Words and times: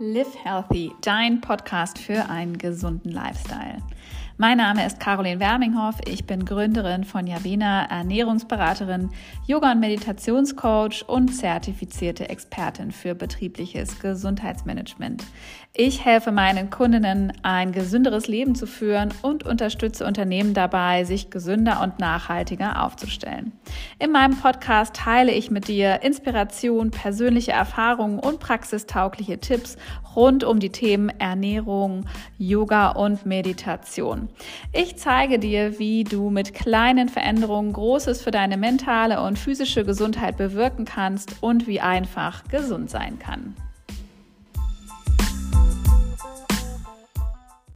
Live 0.00 0.36
Healthy, 0.44 0.92
dein 1.00 1.40
Podcast 1.40 1.98
für 1.98 2.30
einen 2.30 2.56
gesunden 2.56 3.10
Lifestyle. 3.10 3.82
Mein 4.40 4.58
Name 4.58 4.86
ist 4.86 5.00
Caroline 5.00 5.40
Werminghoff. 5.40 5.96
Ich 6.06 6.24
bin 6.24 6.44
Gründerin 6.44 7.02
von 7.02 7.26
Javena, 7.26 7.86
Ernährungsberaterin, 7.86 9.10
Yoga- 9.48 9.72
und 9.72 9.80
Meditationscoach 9.80 11.04
und 11.08 11.34
zertifizierte 11.34 12.28
Expertin 12.28 12.92
für 12.92 13.16
betriebliches 13.16 13.98
Gesundheitsmanagement. 13.98 15.24
Ich 15.74 16.04
helfe 16.04 16.30
meinen 16.30 16.70
Kundinnen, 16.70 17.32
ein 17.42 17.72
gesünderes 17.72 18.28
Leben 18.28 18.54
zu 18.54 18.68
führen 18.68 19.12
und 19.22 19.44
unterstütze 19.44 20.06
Unternehmen 20.06 20.54
dabei, 20.54 21.02
sich 21.02 21.30
gesünder 21.30 21.82
und 21.82 21.98
nachhaltiger 21.98 22.84
aufzustellen. 22.84 23.50
In 23.98 24.12
meinem 24.12 24.36
Podcast 24.36 24.94
teile 24.94 25.32
ich 25.32 25.50
mit 25.50 25.66
dir 25.66 26.02
Inspiration, 26.04 26.92
persönliche 26.92 27.52
Erfahrungen 27.52 28.20
und 28.20 28.38
praxistaugliche 28.38 29.38
Tipps 29.40 29.76
rund 30.16 30.44
um 30.44 30.58
die 30.58 30.70
Themen 30.70 31.08
Ernährung, 31.08 32.04
Yoga 32.38 32.90
und 32.90 33.26
Meditation. 33.26 34.28
Ich 34.72 34.96
zeige 34.96 35.38
dir, 35.38 35.78
wie 35.78 36.04
du 36.04 36.30
mit 36.30 36.54
kleinen 36.54 37.08
Veränderungen 37.08 37.72
Großes 37.72 38.22
für 38.22 38.30
deine 38.30 38.56
mentale 38.56 39.22
und 39.22 39.38
physische 39.38 39.84
Gesundheit 39.84 40.36
bewirken 40.36 40.84
kannst 40.84 41.36
und 41.40 41.66
wie 41.66 41.80
einfach 41.80 42.44
gesund 42.48 42.90
sein 42.90 43.18
kann. 43.18 43.54